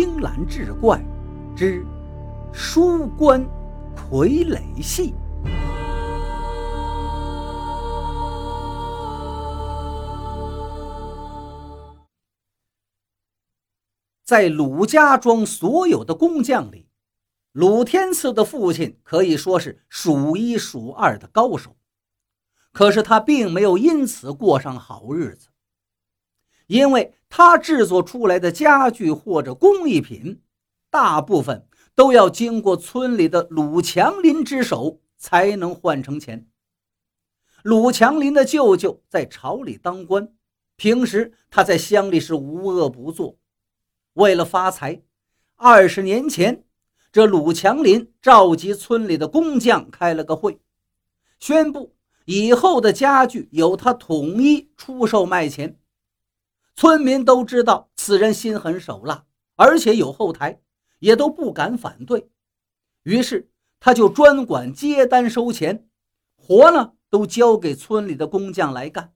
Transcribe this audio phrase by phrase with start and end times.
[0.00, 1.04] 青蓝志怪
[1.56, 1.84] 之
[2.52, 3.44] 书关
[3.96, 5.12] 傀儡戏。
[14.24, 16.88] 在鲁家庄所有的工匠里，
[17.50, 21.76] 鲁天赐的父亲可以说是数一数二的高手。
[22.72, 25.48] 可是他并没有因此过上好日子，
[26.68, 30.40] 因为他制作出来的家具或者工艺品，
[30.90, 36.46] 大部分都要经过村里的鲁强林之手才能换成钱。
[37.62, 40.28] 鲁强林的舅舅在朝里当官，
[40.76, 43.36] 平时他在乡里是无恶不作。
[44.12, 45.02] 为了发财，
[45.56, 46.64] 二十年前，
[47.10, 50.60] 这鲁强林召集村里的工匠开了个会，
[51.40, 51.94] 宣布
[52.26, 55.78] 以后的家具由他统一出售卖钱。
[56.80, 59.24] 村民都知道此人心狠手辣，
[59.56, 60.60] 而且有后台，
[61.00, 62.30] 也都不敢反对。
[63.02, 65.88] 于是他就专管接单收钱，
[66.36, 69.12] 活呢都交给村里的工匠来干。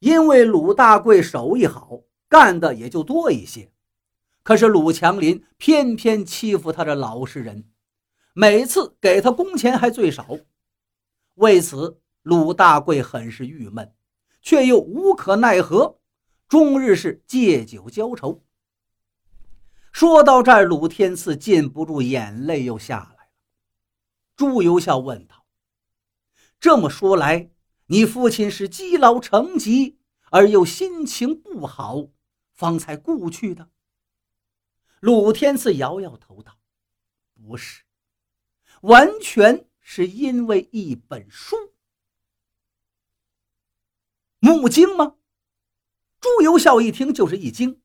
[0.00, 3.70] 因为鲁大贵手艺好，干的也就多一些。
[4.42, 7.68] 可是鲁强林偏偏欺负他这老实人，
[8.32, 10.26] 每次给他工钱还最少。
[11.36, 13.94] 为此，鲁大贵很是郁闷，
[14.42, 15.97] 却又无可奈何，
[16.48, 18.42] 终日是借酒浇愁。
[19.92, 23.30] 说到这儿，鲁天赐禁不住眼泪又下来了。
[24.34, 25.44] 朱由校问道
[26.58, 27.50] ：“这么说来，
[27.86, 29.98] 你父亲是积劳成疾，
[30.30, 32.08] 而又心情不好，
[32.54, 33.70] 方才故去的？”
[35.00, 36.58] 鲁天赐摇摇头道
[37.34, 37.82] ：“不是，
[38.82, 41.56] 完全是因为一本书，
[44.38, 45.16] 《木经》吗？”
[46.20, 47.80] 朱由校一听就是一惊。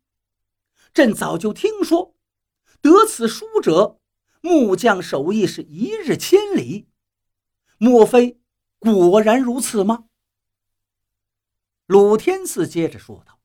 [0.94, 2.16] 朕早就听说，
[2.81, 4.00] 得此书者，
[4.42, 6.88] 木匠手艺是一日千里。
[7.78, 8.40] 莫非
[8.80, 10.06] 果然如此吗？
[11.85, 13.40] 鲁天赐接着说道：“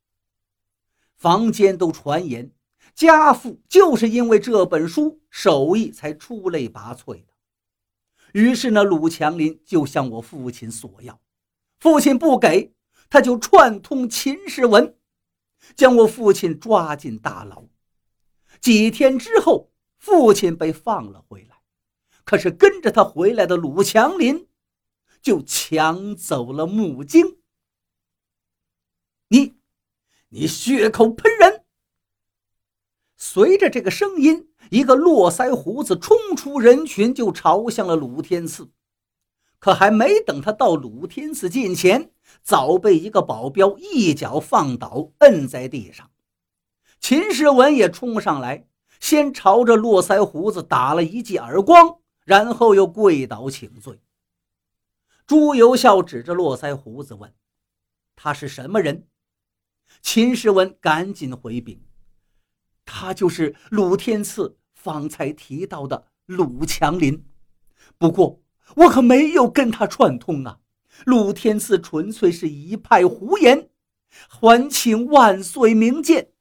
[1.17, 2.53] 坊间都传言。”
[2.95, 7.33] 家父就是因为这本书手艺才出类拔萃的，
[8.33, 11.21] 于是呢，鲁强林就向我父亲索要，
[11.79, 12.73] 父亲不给，
[13.11, 14.97] 他就串通秦世文，
[15.75, 17.65] 将我父亲抓进大牢。
[18.61, 21.57] 几天之后，父亲被放了回来，
[22.25, 24.49] 可是跟着他回来的鲁强林
[25.23, 27.39] 就抢走了木经。
[29.29, 29.57] 你，
[30.29, 31.65] 你血口喷人！
[33.17, 38.71] 随着这个声音，一个络腮胡子冲出人群，就朝向了鲁天赐。
[39.59, 46.11] 可还没等他到鲁天赐近前，早被一个保镖一脚放倒，摁在地上。
[47.01, 48.67] 秦世文也冲上来，
[49.01, 54.01] 先朝着络腮胡子打了一记耳光，然后又跪倒请罪。
[55.27, 57.35] 朱由校指着络腮胡子问
[58.17, 59.07] ：“他是什么人？”
[60.03, 61.85] 秦世文赶紧回禀。
[62.85, 67.27] 他就是鲁天赐方才提到的鲁强林，
[67.99, 68.43] 不过
[68.77, 70.61] 我可没有跟他串通啊！
[71.05, 73.71] 鲁天赐纯粹是一派胡言，
[74.29, 76.33] 还请万岁明鉴。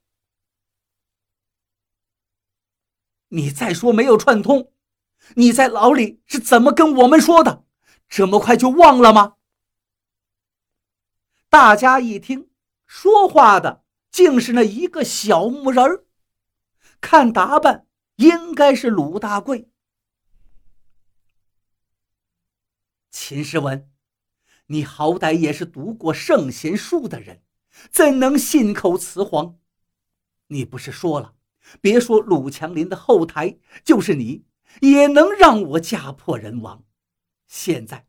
[3.28, 4.72] 你再说没有串通，
[5.34, 7.64] 你在牢里是怎么跟我们说的？
[8.08, 9.36] 这么快就忘了吗？
[11.50, 12.50] 大家一听，
[12.86, 16.06] 说话的竟是那一个小木人儿。
[17.00, 17.86] 看打扮，
[18.16, 19.70] 应该是鲁大贵。
[23.10, 23.90] 秦时文，
[24.68, 27.42] 你好歹也是读过圣贤书的人，
[27.90, 29.58] 怎能信口雌黄？
[30.46, 31.34] 你不是说了，
[31.80, 34.44] 别说鲁强林的后台，就是你
[34.80, 36.84] 也能让我家破人亡。
[37.46, 38.06] 现在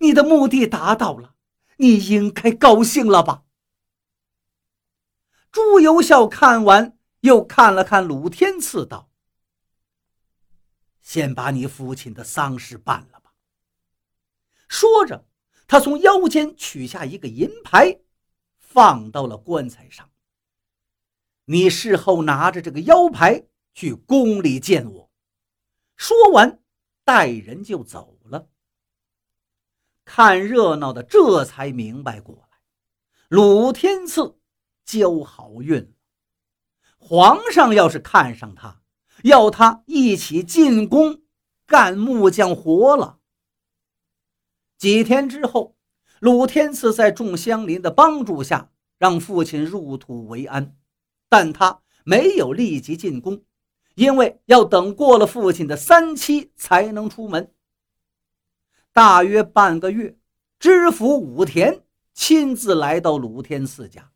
[0.00, 1.34] 你的目的达到了，
[1.78, 3.44] 你应该高兴了吧？
[5.50, 6.96] 朱由校看完。
[7.20, 9.10] 又看了看鲁天赐，道
[11.02, 13.34] ：“先把你父亲的丧事办了吧。”
[14.66, 15.28] 说着，
[15.70, 18.00] 他从腰间取下一个银牌，
[18.58, 20.10] 放到了棺材上。
[21.44, 25.12] 你事后拿着这个腰牌去宫里见我。
[25.94, 26.60] 说完，
[27.04, 28.48] 带人就走了。
[30.04, 32.58] 看热闹的这才明白过来，
[33.28, 34.40] 鲁天赐
[34.84, 35.92] 交好运了。
[36.98, 38.82] 皇上要是看上他，
[39.22, 41.22] 要他一起进宫
[41.64, 43.19] 干木匠活了。
[44.80, 45.76] 几天之后，
[46.20, 50.74] 鲁天赐在众乡邻的帮助下，让父亲入土为安，
[51.28, 53.42] 但他没有立即进宫，
[53.94, 57.52] 因为要等过了父亲的三期才能出门。
[58.90, 60.16] 大约半个月，
[60.58, 61.82] 知府武田
[62.14, 64.10] 亲自来到鲁天赐家，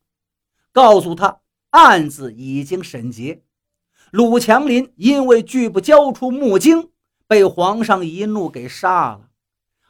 [0.72, 3.42] 告诉他案子已经审结，
[4.10, 6.88] 鲁强林因为拒不交出木经，
[7.26, 9.28] 被皇上一怒给杀了。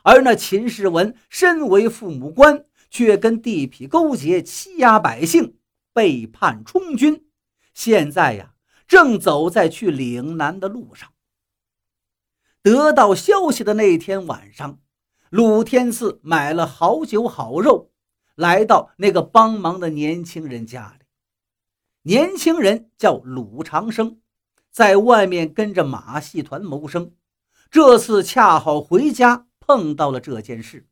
[0.05, 5.57] 而那秦世文身为父母官，却跟地痞勾结，欺压百姓，
[5.95, 7.27] 背叛充军。
[7.73, 8.53] 现在呀，
[8.87, 11.11] 正走在去岭南的路上。
[12.63, 14.79] 得到消息的那天晚上，
[15.31, 17.91] 鲁天赐买了好酒好肉，
[18.35, 21.07] 来到那个帮忙的年轻人家里。
[22.03, 24.21] 年轻人叫鲁长生，
[24.71, 27.13] 在外面跟着马戏团谋生，
[27.71, 29.47] 这次恰好回家。
[29.67, 30.87] 碰到了这件事，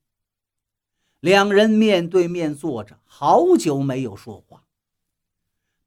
[1.20, 4.64] 两人面对面坐着，好久没有说话。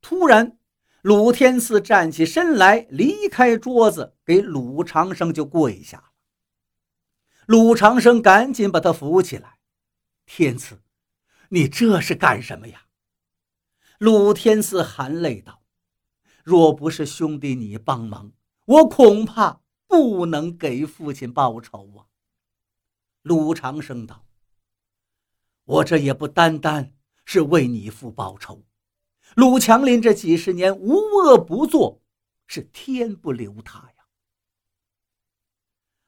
[0.02, 0.60] 突然，
[1.02, 6.04] 鲁天赐站起身来，离开桌子，给鲁长生就跪下了。
[7.48, 9.58] 鲁长生赶紧把他扶起来
[10.28, 10.84] ：“天赐，
[11.50, 12.84] 你这是干什么呀？”
[13.98, 15.64] 鲁天赐含泪道
[16.46, 18.32] ：“若不是兄弟你帮忙，
[18.66, 22.05] 我恐怕不能给父亲报仇啊。”
[23.25, 24.24] 鲁长生道
[25.66, 26.94] ：“我这也不单单
[27.25, 28.62] 是为你父报仇，
[29.33, 32.04] 鲁强林这几十年无恶不作，
[32.45, 34.06] 是天不留他呀。”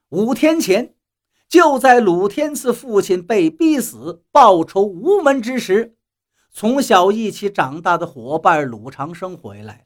[0.10, 0.94] 五天前，
[1.50, 5.98] 就在鲁天赐父亲被逼死、报仇无门之时，
[6.52, 9.86] 从小一起长大的伙伴鲁长生回来了。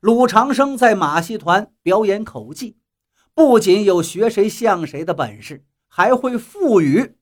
[0.00, 2.76] 鲁长生在马戏团表演口技，
[3.32, 5.64] 不仅有学谁像谁的本事。
[5.88, 7.16] 还会赋予，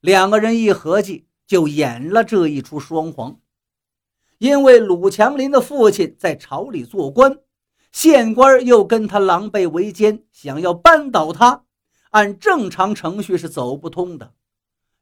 [0.00, 3.38] 两个人一合计就演了这一出双簧。
[4.38, 7.38] 因为鲁强林的父亲在朝里做官，
[7.92, 11.64] 县官又跟他狼狈为奸，想要扳倒他，
[12.10, 14.34] 按正常程序是走不通的。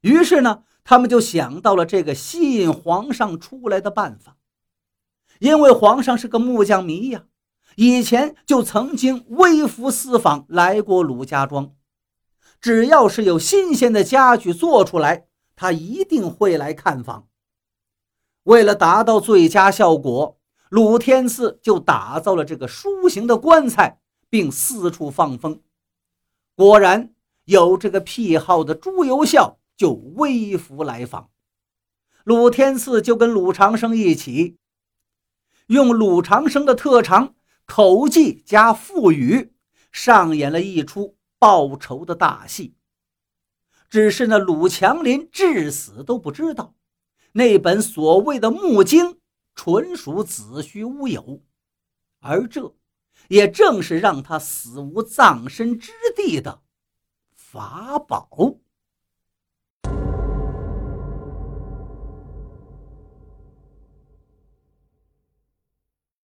[0.00, 4.36] 于是呢，他们就想到了这个吸引皇上出来的办法。
[5.38, 7.24] 因为皇上是个木匠迷呀，
[7.76, 11.74] 以前就曾经微服私访来过鲁家庄。
[12.62, 15.26] 只要是有新鲜的家具做出来，
[15.56, 17.26] 他一定会来看房。
[18.44, 20.38] 为了达到最佳效果，
[20.68, 24.00] 鲁天赐就打造了这个书形的棺材，
[24.30, 25.60] 并四处放风。
[26.54, 27.12] 果然，
[27.46, 31.30] 有这个癖好的朱由校就微服来访。
[32.22, 34.56] 鲁天赐就跟鲁长生一起，
[35.66, 37.34] 用鲁长生的特长
[37.66, 39.52] 口技加腹语，
[39.90, 41.16] 上演了一出。
[41.42, 42.76] 报仇的大戏，
[43.90, 46.76] 只是那鲁强林至死都不知道，
[47.32, 49.18] 那本所谓的木经
[49.56, 51.42] 纯属子虚乌有，
[52.20, 52.72] 而这
[53.26, 56.62] 也正是让他死无葬身之地的
[57.34, 58.60] 法宝。